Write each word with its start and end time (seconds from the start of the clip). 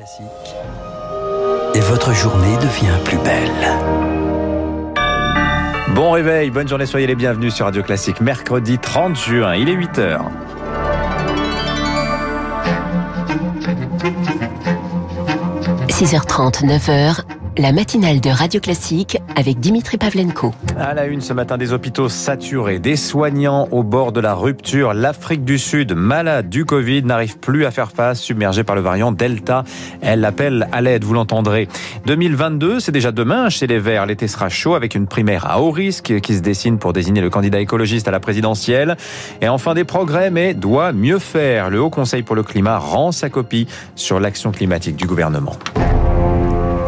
Classique. 0.00 0.24
Et 1.74 1.80
votre 1.80 2.14
journée 2.14 2.56
devient 2.56 2.96
plus 3.04 3.18
belle. 3.18 3.50
Bon 5.94 6.12
réveil, 6.12 6.48
bonne 6.48 6.66
journée, 6.66 6.86
soyez 6.86 7.06
les 7.06 7.14
bienvenus 7.14 7.52
sur 7.52 7.66
Radio 7.66 7.82
Classique. 7.82 8.22
Mercredi 8.22 8.78
30 8.78 9.14
juin, 9.14 9.54
il 9.56 9.68
est 9.68 9.76
8h.– 9.76 10.20
6h30, 15.90 16.64
9h, 16.64 17.24
la 17.60 17.72
matinale 17.72 18.22
de 18.22 18.30
Radio 18.30 18.58
Classique 18.58 19.18
avec 19.36 19.60
Dimitri 19.60 19.98
Pavlenko. 19.98 20.54
À 20.78 20.94
la 20.94 21.04
une 21.04 21.20
ce 21.20 21.34
matin, 21.34 21.58
des 21.58 21.74
hôpitaux 21.74 22.08
saturés, 22.08 22.78
des 22.78 22.96
soignants 22.96 23.68
au 23.70 23.82
bord 23.82 24.12
de 24.12 24.20
la 24.20 24.32
rupture. 24.32 24.94
L'Afrique 24.94 25.44
du 25.44 25.58
Sud, 25.58 25.92
malade 25.92 26.48
du 26.48 26.64
Covid, 26.64 27.02
n'arrive 27.02 27.38
plus 27.38 27.66
à 27.66 27.70
faire 27.70 27.92
face, 27.92 28.20
submergée 28.20 28.64
par 28.64 28.76
le 28.76 28.80
variant 28.80 29.12
Delta. 29.12 29.64
Elle 30.00 30.24
appelle 30.24 30.68
à 30.72 30.80
l'aide, 30.80 31.04
vous 31.04 31.12
l'entendrez. 31.12 31.68
2022, 32.06 32.80
c'est 32.80 32.92
déjà 32.92 33.12
demain 33.12 33.50
chez 33.50 33.66
les 33.66 33.78
Verts. 33.78 34.06
L'été 34.06 34.26
sera 34.26 34.48
chaud 34.48 34.74
avec 34.74 34.94
une 34.94 35.06
primaire 35.06 35.44
à 35.44 35.60
haut 35.60 35.70
risque 35.70 36.18
qui 36.20 36.34
se 36.34 36.40
dessine 36.40 36.78
pour 36.78 36.94
désigner 36.94 37.20
le 37.20 37.28
candidat 37.28 37.60
écologiste 37.60 38.08
à 38.08 38.10
la 38.10 38.20
présidentielle. 38.20 38.96
Et 39.42 39.50
enfin 39.50 39.74
des 39.74 39.84
progrès, 39.84 40.30
mais 40.30 40.54
doit 40.54 40.92
mieux 40.92 41.18
faire. 41.18 41.68
Le 41.68 41.82
Haut 41.82 41.90
Conseil 41.90 42.22
pour 42.22 42.36
le 42.36 42.42
climat 42.42 42.78
rend 42.78 43.12
sa 43.12 43.28
copie 43.28 43.66
sur 43.96 44.18
l'action 44.18 44.50
climatique 44.50 44.96
du 44.96 45.04
gouvernement. 45.04 45.58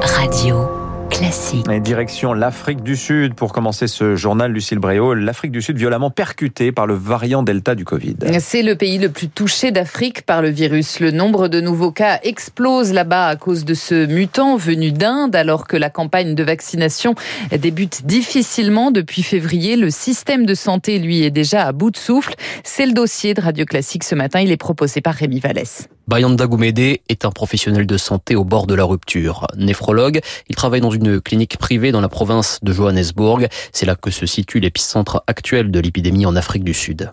Radio. 0.05 0.69
Classique. 1.11 1.66
Et 1.70 1.79
direction 1.79 2.33
l'Afrique 2.33 2.83
du 2.83 2.97
Sud 2.97 3.34
pour 3.34 3.52
commencer 3.52 3.87
ce 3.87 4.16
journal, 4.16 4.51
Lucille 4.51 4.79
Bréau. 4.79 5.15
L'Afrique 5.15 5.52
du 5.52 5.62
Sud 5.62 5.77
violemment 5.77 6.10
percutée 6.10 6.73
par 6.73 6.87
le 6.87 6.95
variant 6.95 7.43
Delta 7.43 7.74
du 7.74 7.84
Covid. 7.84 8.16
C'est 8.41 8.62
le 8.62 8.74
pays 8.74 8.98
le 8.98 9.10
plus 9.10 9.29
touché 9.29 9.70
d'Afrique 9.70 10.23
par 10.23 10.43
le 10.43 10.48
virus. 10.48 11.01
Le 11.01 11.10
nombre 11.10 11.48
de 11.48 11.60
nouveaux 11.60 11.93
cas 11.93 12.19
explose 12.24 12.93
là-bas 12.93 13.29
à 13.29 13.37
cause 13.37 13.65
de 13.65 13.74
ce 13.74 14.07
mutant 14.07 14.57
venu 14.57 14.91
d'Inde, 14.91 15.37
alors 15.37 15.66
que 15.69 15.77
la 15.77 15.91
campagne 15.91 16.34
de 16.34 16.43
vaccination 16.43 17.15
débute 17.57 18.07
difficilement 18.07 18.90
depuis 18.90 19.23
février. 19.23 19.77
Le 19.77 19.90
système 19.90 20.46
de 20.46 20.55
santé, 20.55 20.99
lui, 20.99 21.23
est 21.23 21.30
déjà 21.30 21.66
à 21.66 21.73
bout 21.73 21.90
de 21.90 21.99
souffle. 21.99 22.34
C'est 22.65 22.87
le 22.87 22.93
dossier 22.93 23.34
de 23.34 23.40
Radio 23.40 23.66
Classique 23.66 24.05
ce 24.05 24.15
matin. 24.15 24.40
Il 24.40 24.51
est 24.51 24.57
proposé 24.57 25.01
par 25.01 25.15
Rémi 25.15 25.38
Vallès. 25.38 25.88
Bayanda 26.09 26.47
Goumede 26.47 26.99
est 27.09 27.25
un 27.25 27.31
professionnel 27.31 27.87
de 27.87 27.97
santé 27.97 28.35
au 28.35 28.45
bord 28.45 28.67
de 28.67 28.75
la 28.75 28.83
rupture. 28.83 29.47
Néphrologue, 29.57 30.21
il 30.49 30.57
travaille 30.57 30.81
dans 30.81 30.91
une 30.91 31.21
clinique 31.21 31.59
privée 31.59 31.93
dans 31.93 32.01
la 32.01 32.09
province 32.09 32.59
de 32.63 32.73
Johannesburg. 32.73 33.47
C'est 33.73 33.87
là 33.87 33.95
que 33.95 34.11
se 34.11 34.27
situe 34.27 34.59
l'épicentre 34.59 35.23
actuel 35.29 35.71
de 35.71 35.79
l'épidémie 35.79 36.27
en 36.27 36.35
Afrique 36.35 36.65
du 36.65 36.75
Sud. 36.75 37.13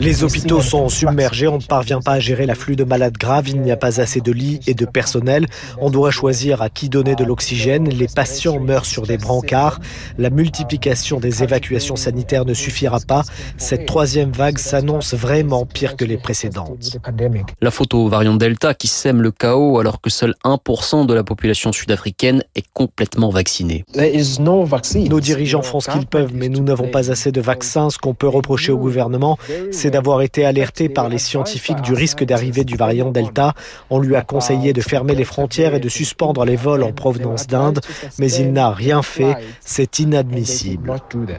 Les 0.00 0.24
hôpitaux 0.24 0.62
sont 0.62 0.88
submergés, 0.88 1.48
on 1.48 1.58
ne 1.58 1.62
parvient 1.62 2.00
pas 2.00 2.12
à 2.12 2.20
gérer 2.20 2.46
l'afflux 2.46 2.76
de 2.76 2.84
malades 2.84 3.18
graves, 3.18 3.50
il 3.50 3.60
n'y 3.60 3.72
a 3.72 3.76
pas 3.76 4.00
assez 4.00 4.22
de 4.22 4.32
lits 4.32 4.60
et 4.66 4.74
de 4.74 4.86
personnel. 4.86 5.46
On 5.78 5.90
doit 5.90 6.10
choisir 6.10 6.62
à 6.62 6.70
qui 6.70 6.88
donner 6.88 7.14
de 7.14 7.24
l'oxygène, 7.24 7.90
les 7.90 8.08
patients 8.08 8.58
meurent 8.58 8.86
sur 8.86 9.06
des 9.06 9.18
brancards, 9.18 9.80
la 10.16 10.30
multiplication 10.30 11.20
des 11.20 11.42
évacuations 11.42 11.96
sanitaires 11.96 12.46
ne 12.46 12.54
suffira 12.54 13.00
pas. 13.06 13.22
Cette 13.58 13.84
troisième 13.84 14.32
vague 14.32 14.58
s'annonce 14.58 15.12
vraiment 15.12 15.66
pire 15.66 15.94
que 15.94 16.06
les 16.06 16.16
précédentes. 16.16 16.98
La 17.60 17.70
photo 17.70 18.04
au 18.04 18.08
variant 18.08 18.34
Delta 18.34 18.74
qui 18.74 18.88
sème 18.88 19.22
le 19.22 19.30
chaos 19.30 19.78
alors 19.78 20.00
que 20.00 20.10
seul 20.10 20.34
1% 20.44 21.06
de 21.06 21.14
la 21.14 21.24
population 21.24 21.72
sud-africaine 21.72 22.42
est 22.54 22.64
complètement 22.72 23.30
vaccinée. 23.30 23.84
Nos 23.94 25.20
dirigeants 25.20 25.62
font 25.62 25.80
ce 25.80 25.90
qu'ils 25.90 26.06
peuvent, 26.06 26.32
mais 26.34 26.48
nous 26.48 26.62
n'avons 26.62 26.88
pas 26.88 27.10
assez 27.10 27.32
de 27.32 27.40
vaccins. 27.40 27.90
Ce 27.90 27.98
qu'on 27.98 28.14
peut 28.14 28.28
reprocher 28.28 28.72
au 28.72 28.78
gouvernement, 28.78 29.38
c'est 29.70 29.90
d'avoir 29.90 30.22
été 30.22 30.44
alerté 30.44 30.88
par 30.88 31.08
les 31.08 31.18
scientifiques 31.18 31.80
du 31.80 31.92
risque 31.94 32.24
d'arrivée 32.24 32.64
du 32.64 32.76
variant 32.76 33.10
Delta. 33.10 33.54
On 33.90 33.98
lui 33.98 34.16
a 34.16 34.22
conseillé 34.22 34.72
de 34.72 34.80
fermer 34.80 35.14
les 35.14 35.24
frontières 35.24 35.74
et 35.74 35.80
de 35.80 35.88
suspendre 35.88 36.44
les 36.44 36.56
vols 36.56 36.82
en 36.82 36.92
provenance 36.92 37.46
d'Inde, 37.46 37.80
mais 38.18 38.30
il 38.32 38.52
n'a 38.52 38.70
rien 38.70 39.02
fait. 39.02 39.36
C'est 39.60 39.98
inadmissible. 39.98 40.94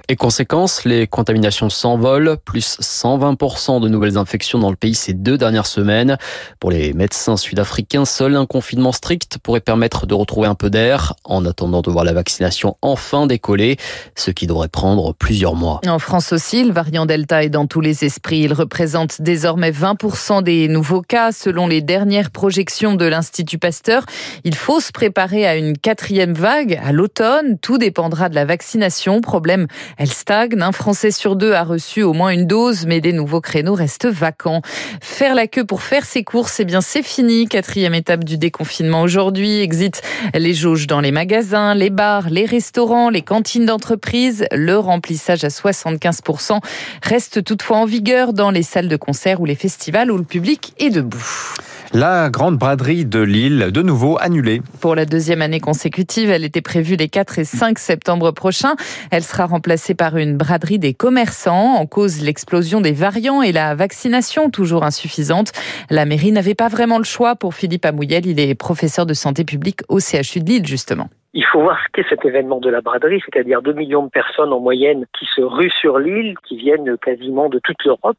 Et 0.08 0.16
conséquence, 0.16 0.86
les 0.86 1.08
contaminations 1.08 1.70
s'envolent, 1.70 2.38
plus 2.44 2.80
120% 2.80 3.82
de 3.82 3.88
nouvelles 3.88 4.18
infections 4.18 4.60
dans 4.60 4.70
le 4.70 4.76
pays 4.76 4.96
ces 4.96 5.14
deux 5.14 5.38
dernières 5.38 5.68
semaine. 5.70 6.18
Pour 6.60 6.72
les 6.72 6.94
médecins 6.94 7.38
sud-africains, 7.38 8.06
seul 8.06 8.36
un 8.36 8.46
confinement 8.46 8.92
strict 8.92 9.38
pourrait 9.38 9.60
permettre 9.62 10.06
de 10.06 10.14
retrouver 10.14 10.48
un 10.48 10.56
peu 10.56 10.70
d'air 10.70 11.14
en 11.24 11.46
attendant 11.46 11.82
de 11.82 11.92
voir 11.92 12.04
la 12.04 12.14
vaccination 12.14 12.76
enfin 12.82 13.28
décoller, 13.28 13.78
ce 14.16 14.32
qui 14.32 14.48
devrait 14.48 14.68
prendre 14.68 15.14
plusieurs 15.14 15.56
mois. 15.56 15.82
En 15.88 16.00
France 16.00 16.34
aussi, 16.34 16.64
le 16.64 16.74
variant 16.74 17.06
Delta 17.06 17.44
est 17.44 17.50
dans 17.50 17.68
tous 17.68 17.82
les 17.82 18.04
esprits. 18.04 18.42
Il 18.42 18.54
représente 18.54 19.22
désormais 19.22 19.72
20% 19.72 20.44
des 20.44 20.68
nouveaux 20.68 21.02
cas 21.02 21.32
selon 21.32 21.68
les 21.68 21.82
dernières 21.82 22.32
projections 22.32 22.96
de 22.96 23.06
l'Institut 23.06 23.58
Pasteur. 23.58 24.04
Il 24.44 24.56
faut 24.56 24.80
se 24.80 24.92
préparer 24.92 25.46
à 25.48 25.56
une 25.56 25.78
quatrième 25.78 26.34
vague 26.34 26.80
à 26.84 26.92
l'automne. 26.92 27.58
Tout 27.62 27.78
dépendra 27.78 28.30
de 28.30 28.36
la 28.36 28.46
vaccination. 28.46 29.22
Problème, 29.22 29.68
elle 29.98 30.12
stagne. 30.12 30.40
Un 30.62 30.72
Français 30.72 31.12
sur 31.12 31.36
deux 31.36 31.54
a 31.54 31.64
reçu 31.64 32.02
au 32.02 32.14
moins 32.14 32.30
une 32.30 32.46
dose, 32.46 32.86
mais 32.86 33.02
des 33.02 33.14
nouveaux 33.14 33.42
créneaux 33.42 33.74
restent 33.74 34.08
vacants. 34.08 34.62
Faire 35.02 35.36
la 35.36 35.48
queue 35.48 35.59
pour 35.64 35.82
faire 35.82 36.06
ses 36.06 36.24
courses, 36.24 36.60
eh 36.60 36.66
bien 36.66 36.82
c'est 36.82 37.04
fini. 37.04 37.48
Quatrième 37.48 37.94
étape 37.94 38.24
du 38.24 38.38
déconfinement 38.38 39.02
aujourd'hui. 39.02 39.60
Exit 39.60 40.02
les 40.34 40.54
jauges 40.54 40.88
dans 40.88 41.02
les 41.02 41.12
magasins, 41.12 41.74
les 41.76 41.90
bars, 41.90 42.30
les 42.30 42.46
restaurants, 42.46 43.10
les 43.10 43.22
cantines 43.22 43.66
d'entreprise. 43.66 44.46
Le 44.52 44.78
remplissage 44.78 45.44
à 45.44 45.50
75% 45.50 46.60
reste 47.04 47.44
toutefois 47.44 47.78
en 47.78 47.86
vigueur 47.86 48.34
dans 48.34 48.52
les 48.52 48.64
salles 48.64 48.88
de 48.88 48.98
concert 48.98 49.42
ou 49.42 49.46
les 49.46 49.56
festivals 49.56 50.12
où 50.12 50.18
le 50.18 50.24
public 50.24 50.74
est 50.78 50.90
debout. 50.90 51.56
La 51.92 52.30
grande 52.30 52.60
braderie 52.60 53.04
de 53.04 53.20
Lille, 53.20 53.70
de 53.74 53.82
nouveau 53.82 54.20
annulée. 54.22 54.62
Pour 54.80 54.94
la 54.94 55.06
deuxième 55.06 55.42
année 55.42 55.60
consécutive, 55.60 56.30
elle 56.30 56.44
était 56.44 56.62
prévue 56.62 56.96
les 56.96 57.10
4 57.10 57.40
et 57.40 57.46
5 57.46 57.80
septembre 57.80 58.30
prochains. 58.30 58.76
Elle 59.10 59.24
sera 59.24 59.48
remplacée 59.48 59.96
par 59.96 60.16
une 60.18 60.38
braderie 60.38 60.78
des 60.78 60.94
commerçants. 60.94 61.74
En 61.78 61.88
cause, 61.88 62.22
l'explosion 62.22 62.80
des 62.80 62.92
variants 62.92 63.42
et 63.42 63.52
la 63.52 63.74
vaccination 63.74 64.52
toujours 64.52 64.84
insuffisante. 64.84 65.52
La 65.90 66.06
mairie 66.06 66.32
n'avait 66.32 66.54
pas 66.54 66.68
vraiment 66.68 67.00
le 67.00 67.06
choix 67.06 67.36
pour 67.36 67.56
Philippe 67.56 67.86
Amouyel. 67.86 68.28
Il 68.28 68.40
est 68.40 68.54
professeur 68.54 69.08
de 69.08 69.16
santé 69.16 69.44
publique 69.44 69.82
au 69.88 70.00
CHU 70.00 70.42
de 70.42 70.46
Lille, 70.46 70.68
justement. 70.68 71.10
Il 71.34 71.46
faut 71.46 71.62
voir 71.62 71.80
ce 71.84 71.90
qu'est 71.94 72.10
cet 72.10 72.26
événement 72.26 72.60
de 72.60 72.70
la 72.70 72.82
braderie, 72.82 73.22
c'est-à-dire 73.24 73.62
2 73.62 73.74
millions 73.74 74.04
de 74.04 74.10
personnes 74.10 74.52
en 74.52 74.60
moyenne 74.60 75.06
qui 75.18 75.26
se 75.26 75.42
ruent 75.42 75.70
sur 75.70 76.00
l'île, 76.00 76.36
qui 76.48 76.58
viennent 76.58 76.98
quasiment 76.98 77.50
de 77.50 77.60
toute 77.60 77.84
l'Europe 77.86 78.18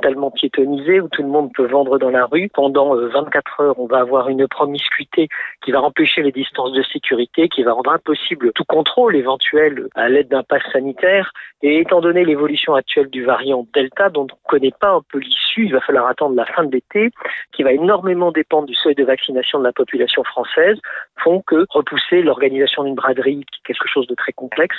tellement 0.00 0.30
piétonnisé 0.30 1.00
où 1.00 1.08
tout 1.08 1.22
le 1.22 1.28
monde 1.28 1.50
peut 1.54 1.66
vendre 1.66 1.98
dans 1.98 2.10
la 2.10 2.26
rue. 2.26 2.48
Pendant 2.52 2.94
24 2.94 3.60
heures, 3.60 3.78
on 3.78 3.86
va 3.86 3.98
avoir 3.98 4.28
une 4.28 4.46
promiscuité 4.48 5.28
qui 5.64 5.70
va 5.70 5.80
empêcher 5.80 6.22
les 6.22 6.32
distances 6.32 6.72
de 6.72 6.82
sécurité, 6.82 7.48
qui 7.48 7.62
va 7.62 7.72
rendre 7.72 7.92
impossible 7.92 8.52
tout 8.52 8.64
contrôle 8.64 9.16
éventuel 9.16 9.86
à 9.94 10.08
l'aide 10.08 10.28
d'un 10.28 10.42
pass 10.42 10.62
sanitaire. 10.72 11.32
Et 11.62 11.80
étant 11.80 12.00
donné 12.00 12.24
l'évolution 12.24 12.74
actuelle 12.74 13.08
du 13.08 13.24
variant 13.24 13.66
Delta, 13.74 14.10
dont 14.10 14.22
on 14.22 14.24
ne 14.24 14.48
connaît 14.48 14.74
pas 14.78 14.90
un 14.90 15.02
peu 15.10 15.18
l'issue, 15.18 15.66
il 15.66 15.72
va 15.72 15.80
falloir 15.80 16.06
attendre 16.06 16.34
la 16.34 16.44
fin 16.44 16.64
de 16.64 16.72
l'été, 16.72 17.10
qui 17.52 17.62
va 17.62 17.72
énormément 17.72 18.32
dépendre 18.32 18.66
du 18.66 18.74
seuil 18.74 18.94
de 18.94 19.04
vaccination 19.04 19.58
de 19.58 19.64
la 19.64 19.72
population 19.72 20.22
française, 20.24 20.78
font 21.22 21.42
que 21.46 21.64
repousser 21.70 22.22
l'organisation 22.22 22.45
d'une 22.48 22.94
braderie, 22.94 23.44
quelque 23.66 23.86
chose 23.92 24.06
de 24.06 24.14
très 24.14 24.32
complexe, 24.32 24.76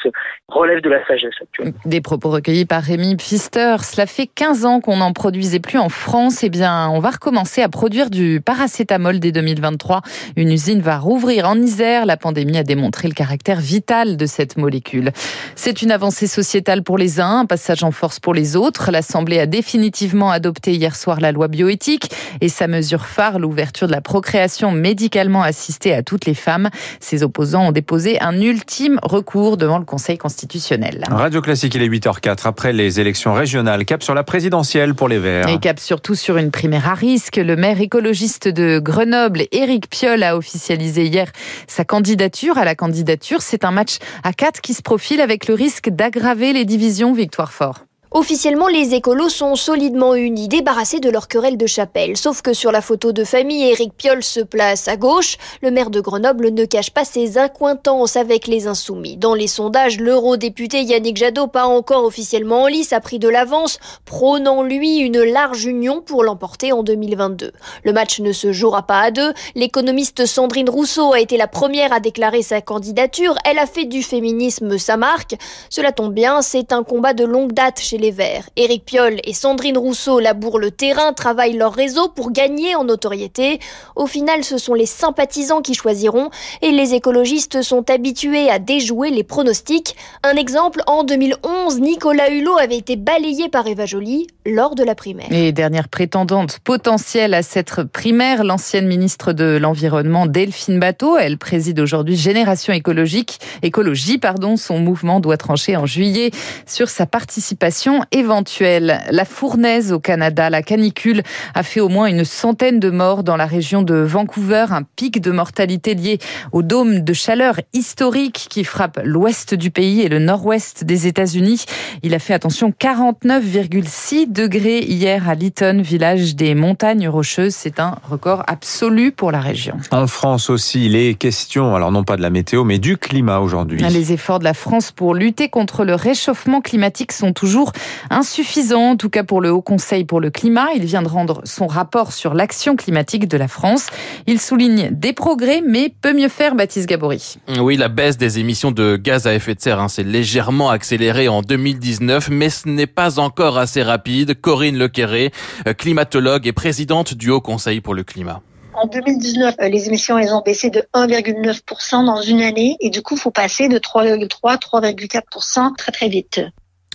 relève 0.47 0.81
de 0.81 0.89
la 0.89 1.05
sagesse 1.05 1.33
actuelle. 1.41 1.73
Des 1.85 2.01
propos 2.01 2.29
recueillis 2.29 2.65
par 2.65 2.83
Rémi 2.83 3.15
Pfister. 3.15 3.77
Cela 3.81 4.05
fait 4.05 4.27
15 4.27 4.65
ans 4.65 4.81
qu'on 4.81 4.97
n'en 4.97 5.13
produisait 5.13 5.59
plus 5.59 5.77
en 5.77 5.89
France, 5.89 6.43
eh 6.43 6.49
bien, 6.49 6.89
on 6.89 6.99
va 6.99 7.11
recommencer 7.11 7.61
à 7.61 7.69
produire 7.69 8.09
du 8.09 8.41
paracétamol 8.41 9.19
dès 9.19 9.31
2023. 9.31 10.01
Une 10.35 10.51
usine 10.51 10.81
va 10.81 10.97
rouvrir 10.97 11.47
en 11.47 11.55
Isère. 11.55 12.05
La 12.05 12.17
pandémie 12.17 12.57
a 12.57 12.63
démontré 12.63 13.07
le 13.07 13.13
caractère 13.13 13.59
vital 13.59 14.17
de 14.17 14.25
cette 14.25 14.57
molécule. 14.57 15.11
C'est 15.55 15.81
une 15.81 15.91
avancée 15.91 16.27
sociétale 16.27 16.83
pour 16.83 16.97
les 16.97 17.19
uns, 17.19 17.39
un 17.39 17.45
passage 17.45 17.83
en 17.83 17.91
force 17.91 18.19
pour 18.19 18.33
les 18.33 18.55
autres. 18.55 18.91
L'Assemblée 18.91 19.39
a 19.39 19.45
définitivement 19.45 20.31
adopté 20.31 20.73
hier 20.73 20.95
soir 20.95 21.19
la 21.19 21.31
loi 21.31 21.47
bioéthique 21.47 22.11
et 22.41 22.49
sa 22.49 22.67
mesure 22.67 23.05
phare, 23.05 23.39
l'ouverture 23.39 23.87
de 23.87 23.91
la 23.91 24.01
procréation 24.01 24.71
médicalement 24.71 25.43
assistée 25.43 25.93
à 25.93 26.03
toutes 26.03 26.25
les 26.25 26.33
femmes. 26.33 26.69
Ses 26.99 27.23
opposants 27.23 27.56
ont 27.61 27.71
déposé 27.71 28.19
un 28.21 28.39
ultime 28.39 28.99
recours 29.03 29.57
devant 29.57 29.79
le 29.79 29.85
Conseil 29.85 30.17
constitutionnel. 30.17 31.03
Radio 31.09 31.41
Classique, 31.41 31.75
il 31.75 31.81
est 31.81 31.89
8h04. 31.89 32.45
Après 32.45 32.73
les 32.73 32.99
élections 32.99 33.33
régionales, 33.33 33.85
cap 33.85 34.03
sur 34.03 34.13
la 34.13 34.23
présidentielle 34.23 34.93
pour 34.93 35.07
les 35.07 35.19
Verts. 35.19 35.47
Et 35.47 35.59
cap 35.59 35.79
surtout 35.79 36.15
sur 36.15 36.37
une 36.37 36.51
primaire 36.51 36.89
à 36.89 36.93
risque. 36.93 37.37
Le 37.37 37.55
maire 37.55 37.81
écologiste 37.81 38.47
de 38.47 38.79
Grenoble, 38.79 39.43
Éric 39.51 39.89
Piolle, 39.89 40.23
a 40.23 40.37
officialisé 40.37 41.05
hier 41.05 41.31
sa 41.67 41.85
candidature 41.85 42.57
à 42.57 42.65
la 42.65 42.75
candidature. 42.75 43.41
C'est 43.41 43.65
un 43.65 43.71
match 43.71 43.97
à 44.23 44.33
quatre 44.33 44.61
qui 44.61 44.73
se 44.73 44.81
profile 44.81 45.21
avec 45.21 45.47
le 45.47 45.53
risque 45.53 45.89
d'aggraver 45.89 46.53
les 46.53 46.65
divisions. 46.65 47.13
Victoire 47.13 47.51
fort. 47.51 47.86
Officiellement, 48.11 48.69
les 48.69 48.95
écolos 48.95 49.27
sont 49.27 49.55
solidement 49.55 50.15
unis, 50.15 50.47
débarrassés 50.47 51.01
de 51.01 51.09
leur 51.09 51.27
querelle 51.27 51.57
de 51.57 51.67
chapelle. 51.67 52.15
Sauf 52.15 52.41
que 52.41 52.53
sur 52.53 52.71
la 52.71 52.81
photo 52.81 53.11
de 53.11 53.25
famille, 53.25 53.69
Éric 53.69 53.93
Piolle 53.97 54.23
se 54.23 54.39
place 54.39 54.87
à 54.87 54.95
gauche. 54.95 55.37
Le 55.61 55.71
maire 55.71 55.89
de 55.89 55.99
Grenoble 55.99 56.51
ne 56.51 56.63
cache 56.63 56.91
pas 56.91 57.03
ses 57.03 57.37
incointances 57.37 58.15
avec 58.15 58.47
les 58.47 58.65
insoumis. 58.65 59.17
Dans 59.17 59.33
les 59.33 59.47
sondages, 59.47 59.99
l'eurodéputé 59.99 60.83
Yannick 60.83 61.17
Jadot, 61.17 61.47
pas 61.47 61.65
encore 61.65 62.05
officiellement 62.05 62.63
en 62.63 62.67
lice, 62.67 62.93
a 62.93 63.01
pris 63.01 63.19
de 63.19 63.27
l'avance, 63.27 63.77
prônant 64.05 64.63
lui 64.63 64.99
une 64.99 65.21
large 65.21 65.65
union 65.65 66.01
pour 66.01 66.23
l'emporter 66.23 66.71
en 66.71 66.83
2022. 66.83 67.51
Le 67.83 67.93
match 67.93 68.21
ne 68.21 68.31
se 68.31 68.53
jouera 68.53 68.83
pas 68.83 69.01
à 69.01 69.11
deux. 69.11 69.33
L'économiste 69.53 70.25
Sandrine 70.25 70.69
Rousseau 70.69 71.11
a 71.11 71.19
été 71.19 71.35
la 71.35 71.47
première 71.47 71.91
à 71.91 71.99
déclarer 71.99 72.41
sa 72.41 72.61
candidature. 72.61 73.35
Elle 73.43 73.59
a 73.59 73.65
fait 73.65 73.85
du 73.85 74.01
féminisme 74.01 74.77
sa 74.77 74.95
marque. 74.95 75.35
Cela 75.69 75.91
tombe 75.91 76.13
bien, 76.13 76.41
c'est 76.41 76.71
un 76.71 76.83
combat 76.83 77.13
de 77.13 77.25
longue 77.25 77.51
date 77.51 77.79
chez 77.79 77.96
les 77.97 78.11
Verts. 78.11 78.49
Éric 78.55 78.85
Piolle 78.85 79.19
et 79.23 79.33
Sandrine 79.33 79.77
Rousseau 79.77 80.19
labourent 80.19 80.59
le 80.59 80.71
terrain, 80.71 81.13
travaillent 81.13 81.57
leur 81.57 81.73
réseau 81.73 82.09
pour 82.09 82.31
gagner 82.31 82.75
en 82.75 82.83
notoriété. 82.83 83.59
Au 83.95 84.07
final, 84.07 84.43
ce 84.43 84.57
sont 84.57 84.73
les 84.73 84.85
sympathisants 84.85 85.61
qui 85.61 85.73
choisiront 85.73 86.29
et 86.61 86.71
les 86.71 86.93
écologistes 86.93 87.61
sont 87.61 87.89
habitués 87.89 88.49
à 88.49 88.59
déjouer 88.59 89.09
les 89.09 89.23
pronostics. 89.23 89.95
Un 90.23 90.35
exemple, 90.35 90.81
en 90.87 91.03
2011, 91.03 91.79
Nicolas 91.79 92.29
Hulot 92.29 92.57
avait 92.57 92.77
été 92.77 92.95
balayé 92.95 93.49
par 93.49 93.67
Eva 93.67 93.85
Joly 93.85 94.27
lors 94.45 94.75
de 94.75 94.83
la 94.83 94.95
primaire. 94.95 95.27
Et 95.31 95.51
dernière 95.51 95.89
prétendante 95.89 96.59
potentielle 96.63 97.33
à 97.33 97.43
cette 97.43 97.83
primaire, 97.83 98.43
l'ancienne 98.43 98.87
ministre 98.87 99.33
de 99.33 99.57
l'Environnement 99.57 100.25
Delphine 100.25 100.79
Bateau. 100.79 101.17
Elle 101.17 101.37
préside 101.37 101.79
aujourd'hui 101.79 102.15
Génération 102.15 102.73
écologique, 102.73 103.39
écologie, 103.61 104.17
pardon. 104.17 104.57
Son 104.57 104.79
mouvement 104.79 105.19
doit 105.19 105.37
trancher 105.37 105.75
en 105.75 105.85
juillet 105.85 106.31
sur 106.65 106.89
sa 106.89 107.05
participation 107.05 107.86
éventuelle. 108.11 109.01
La 109.11 109.25
fournaise 109.25 109.91
au 109.91 109.99
Canada, 109.99 110.49
la 110.49 110.61
canicule 110.61 111.23
a 111.53 111.63
fait 111.63 111.79
au 111.79 111.89
moins 111.89 112.07
une 112.07 112.25
centaine 112.25 112.79
de 112.79 112.89
morts 112.89 113.23
dans 113.23 113.37
la 113.37 113.45
région 113.45 113.81
de 113.81 113.95
Vancouver, 113.95 114.65
un 114.71 114.83
pic 114.83 115.21
de 115.21 115.31
mortalité 115.31 115.95
lié 115.95 116.19
au 116.51 116.61
dôme 116.61 117.01
de 117.01 117.13
chaleur 117.13 117.59
historique 117.73 118.47
qui 118.49 118.63
frappe 118.63 118.99
l'ouest 119.03 119.53
du 119.53 119.71
pays 119.71 120.01
et 120.01 120.09
le 120.09 120.19
nord-ouest 120.19 120.83
des 120.83 121.07
États-Unis. 121.07 121.65
Il 122.03 122.13
a 122.13 122.19
fait 122.19 122.33
attention 122.33 122.73
49,6 122.77 124.31
degrés 124.31 124.79
hier 124.79 125.29
à 125.29 125.35
Lytton, 125.35 125.81
village 125.83 126.35
des 126.35 126.55
montagnes 126.55 127.07
rocheuses. 127.07 127.55
C'est 127.55 127.79
un 127.79 127.95
record 128.09 128.43
absolu 128.47 129.11
pour 129.11 129.31
la 129.31 129.39
région. 129.39 129.77
En 129.91 130.07
France 130.07 130.49
aussi, 130.49 130.89
les 130.89 131.15
questions, 131.15 131.75
alors 131.75 131.91
non 131.91 132.03
pas 132.03 132.17
de 132.17 132.21
la 132.21 132.29
météo, 132.29 132.63
mais 132.63 132.79
du 132.79 132.97
climat 132.97 133.39
aujourd'hui. 133.39 133.79
Les 133.89 134.11
efforts 134.11 134.39
de 134.39 134.43
la 134.43 134.53
France 134.53 134.91
pour 134.91 135.15
lutter 135.15 135.49
contre 135.49 135.85
le 135.85 135.95
réchauffement 135.95 136.61
climatique 136.61 137.11
sont 137.11 137.33
toujours 137.33 137.71
insuffisant, 138.09 138.91
en 138.91 138.95
tout 138.95 139.09
cas 139.09 139.23
pour 139.23 139.41
le 139.41 139.51
Haut 139.51 139.61
Conseil 139.61 140.05
pour 140.05 140.19
le 140.19 140.29
climat. 140.29 140.67
Il 140.75 140.85
vient 140.85 141.01
de 141.01 141.07
rendre 141.07 141.41
son 141.43 141.67
rapport 141.67 142.13
sur 142.13 142.33
l'action 142.33 142.75
climatique 142.75 143.27
de 143.27 143.37
la 143.37 143.47
France. 143.47 143.87
Il 144.27 144.39
souligne 144.39 144.89
des 144.91 145.13
progrès, 145.13 145.61
mais 145.65 145.93
peut 146.01 146.13
mieux 146.13 146.29
faire, 146.29 146.55
Baptiste 146.55 146.87
Gabory. 146.87 147.35
Oui, 147.59 147.77
la 147.77 147.89
baisse 147.89 148.17
des 148.17 148.39
émissions 148.39 148.71
de 148.71 148.95
gaz 148.95 149.27
à 149.27 149.33
effet 149.33 149.55
de 149.55 149.61
serre 149.61 149.79
hein, 149.79 149.87
s'est 149.87 150.03
légèrement 150.03 150.69
accélérée 150.69 151.27
en 151.27 151.41
2019, 151.41 152.29
mais 152.29 152.49
ce 152.49 152.67
n'est 152.67 152.87
pas 152.87 153.19
encore 153.19 153.57
assez 153.57 153.83
rapide. 153.83 154.39
Corinne 154.39 154.77
Lequerré, 154.77 155.31
euh, 155.67 155.73
climatologue 155.73 156.47
et 156.47 156.53
présidente 156.53 157.13
du 157.13 157.29
Haut 157.29 157.41
Conseil 157.41 157.81
pour 157.81 157.93
le 157.93 158.03
climat. 158.03 158.41
En 158.73 158.85
2019, 158.85 159.55
euh, 159.59 159.69
les 159.69 159.87
émissions 159.87 160.19
elles 160.19 160.31
ont 160.31 160.43
baissé 160.45 160.69
de 160.69 160.83
1,9% 160.93 162.05
dans 162.05 162.21
une 162.21 162.41
année 162.41 162.77
et 162.79 162.91
du 162.91 163.01
coup, 163.01 163.15
il 163.15 163.19
faut 163.19 163.31
passer 163.31 163.69
de 163.69 163.79
3,3 163.79 164.59
3,4% 164.59 165.75
très 165.75 165.91
très 165.91 166.09
vite. 166.09 166.41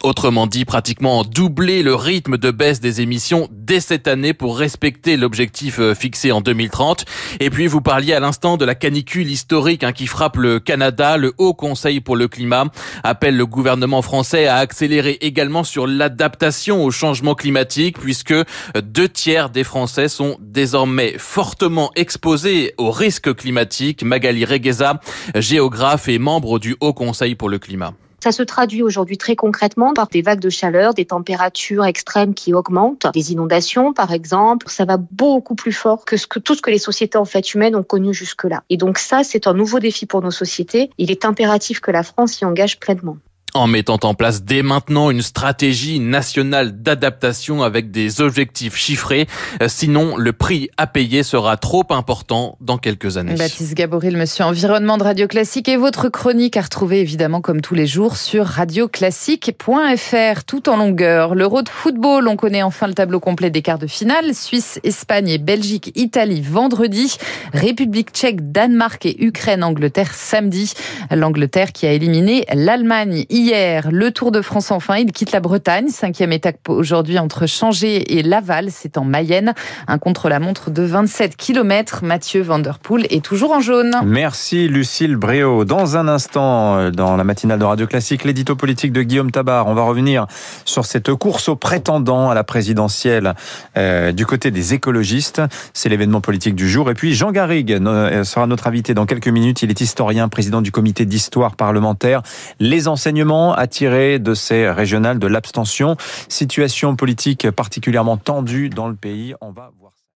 Autrement 0.03 0.49
dit, 0.49 0.65
pratiquement 0.65 1.23
doubler 1.23 1.85
le 1.85 1.95
rythme 1.95 2.37
de 2.37 2.51
baisse 2.51 2.81
des 2.81 3.03
émissions 3.03 3.49
dès 3.53 3.79
cette 3.79 4.09
année 4.09 4.35
pour 4.35 4.59
respecter 4.59 5.17
l'objectif 5.17 5.79
euh, 5.79 5.95
fixé 5.95 6.33
en 6.33 6.41
2030. 6.41 7.05
Et 7.39 7.51
puis, 7.51 7.69
vous 7.69 7.81
parliez 7.81 8.13
à 8.13 8.19
l'instant 8.19 8.57
de 8.57 8.65
la 8.65 8.75
canicule 8.75 9.31
historique 9.31 9.85
hein, 9.85 9.93
qui 9.93 10.09
frappe 10.09 10.39
le 10.39 10.59
Canada. 10.59 11.17
Le 11.19 11.33
Haut 11.39 11.55
Conseil 11.55 12.01
pour 12.01 12.17
le 12.17 12.27
climat 12.27 12.65
appelle 13.05 13.37
le 13.37 13.47
gouvernement 13.47 14.03
français 14.03 14.49
à 14.49 14.57
accélérer 14.57 15.19
également 15.21 15.63
sur 15.63 15.87
l'adaptation 15.87 16.85
au 16.85 16.91
changement 16.91 17.37
climatique 17.37 18.01
puisque 18.01 18.35
deux 18.83 19.09
tiers 19.09 19.51
des 19.51 19.63
Français 19.63 20.09
sont 20.09 20.37
désormais 20.41 21.15
fortement 21.17 21.93
exposés 21.95 22.75
aux 22.77 22.91
risques 22.91 23.33
climatiques. 23.37 24.03
Magali 24.03 24.45
Regueza, 24.45 25.01
géographe 25.37 26.09
et 26.09 26.19
membre 26.19 26.59
du 26.59 26.75
Haut 26.81 26.93
Conseil 26.93 27.37
pour 27.37 27.49
le 27.49 27.61
climat. 27.61 27.95
Ça 28.23 28.31
se 28.31 28.45
traduit 28.45 28.85
aujourd'hui 28.85 29.19
très 29.19 29.35
concrètement 29.35 29.95
par 29.95 30.07
des 30.07 30.23
vagues 30.23 30.39
de 30.39 30.49
chaleur, 30.49 30.95
des 30.95 31.07
températures 31.07 31.85
extrêmes 31.85 32.35
qui 32.35 32.55
augmentent, 32.55 33.09
des 33.13 33.33
inondations 33.33 33.93
par 33.93 34.13
exemple. 34.13 34.67
Ça 34.69 34.85
va 34.85 34.97
beaucoup 34.97 35.57
plus 35.57 35.73
fort 35.73 36.05
que, 36.05 36.15
tout 36.39 36.55
ce 36.55 36.63
que 36.63 36.71
les 36.71 36.79
sociétés 36.79 37.19
en 37.19 37.25
fait 37.25 37.53
humaines 37.53 37.75
ont 37.75 37.83
connu 37.83 38.15
jusque-là. 38.15 38.63
Et 38.71 38.77
donc 38.77 38.99
ça, 38.99 39.25
c'est 39.25 39.49
un 39.49 39.55
nouveau 39.55 39.81
défi 39.81 40.07
pour 40.07 40.23
nos 40.23 40.31
sociétés. 40.31 40.91
Il 40.99 41.11
est 41.11 41.25
impératif 41.25 41.81
que 41.81 41.91
la 41.91 42.05
France 42.05 42.41
y 42.41 42.45
engage 42.45 42.79
pleinement 42.79 43.17
en 43.55 43.67
mettant 43.67 43.99
en 44.03 44.15
place 44.15 44.43
dès 44.45 44.63
maintenant 44.63 45.11
une 45.11 45.23
stratégie 45.23 46.01
nationale 46.01 46.83
d'adaptation 46.83 47.63
avec 47.63 47.91
des 47.91 48.21
objectifs 48.21 48.77
chiffrés. 48.77 49.27
Euh, 49.61 49.67
sinon, 49.69 50.17
le 50.17 50.33
prix 50.33 50.71
à 50.77 50.87
payer 50.87 51.23
sera 51.23 51.57
trop 51.57 51.85
important 51.91 52.57
dans 52.61 52.79
quelques 52.79 53.19
années. 53.19 53.35
Baptiste 53.35 53.75
Gaboril, 53.75 54.17
monsieur 54.17 54.45
environnement 54.45 54.97
de 54.97 55.03
Radio 55.03 55.29
Classique 55.29 55.69
et 55.69 55.77
votre 55.77 56.09
chronique 56.09 56.57
à 56.57 56.63
retrouver 56.63 57.01
évidemment 57.01 57.41
comme 57.41 57.61
tous 57.61 57.75
les 57.75 57.87
jours 57.87 58.17
sur 58.17 58.47
radioclassique.fr 58.47 60.45
tout 60.47 60.69
en 60.69 60.77
longueur. 60.77 61.35
L'Euro 61.35 61.63
de 61.63 61.69
football, 61.69 62.29
on 62.29 62.37
connaît 62.37 62.63
enfin 62.63 62.87
le 62.87 62.95
tableau 62.95 63.21
complet 63.21 63.51
des 63.51 63.63
quarts 63.63 63.79
de 63.79 63.87
finale. 63.87 64.35
Suisse, 64.35 64.81
Espagne 64.83 65.29
et 65.29 65.39
Belgique, 65.39 65.93
Italie 65.95 66.41
vendredi. 66.41 67.17
République 67.53 68.13
tchèque, 68.13 68.51
Danemark 68.51 69.05
et 69.05 69.23
Ukraine, 69.25 69.63
Angleterre 69.63 70.15
samedi. 70.15 70.73
L'Angleterre 71.11 71.73
qui 71.73 71.87
a 71.87 71.93
éliminé 71.93 72.47
l'Allemagne 72.55 73.27
hier. 73.29 73.42
Le 73.51 74.11
Tour 74.11 74.31
de 74.31 74.41
France 74.41 74.71
enfin, 74.71 74.97
il 74.97 75.11
quitte 75.11 75.33
la 75.33 75.41
Bretagne. 75.41 75.89
Cinquième 75.89 76.33
étape 76.33 76.69
aujourd'hui 76.69 77.19
entre 77.19 77.47
Changé 77.47 78.19
et 78.19 78.23
Laval. 78.23 78.69
C'est 78.71 78.99
en 78.99 79.05
Mayenne. 79.05 79.53
Un 79.89 79.99
contre-la-montre 79.99 80.71
de 80.71 80.83
27 80.83 81.37
km. 81.37 82.05
Mathieu 82.05 82.43
Vanderpool 82.43 83.05
est 83.11 83.25
toujours 83.25 83.51
en 83.51 83.61
jaune. 83.61 83.97
Merci 84.05 84.69
Lucille 84.69 85.17
Bréau. 85.17 85.65
Dans 85.65 85.97
un 85.97 86.07
instant, 86.07 86.77
euh, 86.77 86.91
dans 86.91 87.17
la 87.17 87.25
matinale 87.25 87.59
de 87.59 87.65
Radio 87.65 87.87
Classique, 87.89 88.23
l'édito 88.23 88.55
politique 88.55 88.93
de 88.93 89.03
Guillaume 89.03 89.33
Tabar. 89.33 89.67
On 89.67 89.75
va 89.75 89.83
revenir 89.83 90.27
sur 90.65 90.85
cette 90.85 91.13
course 91.13 91.49
aux 91.49 91.57
prétendants 91.57 92.31
à 92.31 92.35
la 92.35 92.45
présidentielle 92.45 93.35
euh, 93.77 94.13
du 94.13 94.25
côté 94.25 94.53
des 94.53 94.75
écologistes. 94.75 95.43
C'est 95.75 95.89
l'événement 95.89 96.21
politique 96.21 96.55
du 96.55 96.69
jour. 96.69 96.91
Et 96.91 96.95
puis 96.95 97.15
Jean 97.15 97.33
Garrigue 97.33 97.73
euh, 97.73 98.23
sera 98.23 98.47
notre 98.47 98.69
invité 98.69 98.95
dans 98.95 99.07
quelques 99.07 99.29
minutes. 99.29 99.63
Il 99.63 99.71
est 99.71 99.81
historien, 99.81 100.29
président 100.29 100.63
du 100.63 100.71
comité 100.71 101.07
d'histoire 101.07 101.57
parlementaire. 101.57 102.23
Les 102.61 102.87
enseignements 102.87 103.32
à 103.33 103.67
tirer 103.67 104.19
de 104.19 104.35
ces 104.35 104.71
régionales 104.71 105.19
de 105.19 105.27
l'abstention. 105.27 105.97
Situation 106.29 106.97
politique 106.97 107.51
particulièrement 107.51 108.17
tendue 108.17 108.69
dans 108.69 108.89
le 108.89 108.95
pays. 108.95 109.35
On 109.41 109.53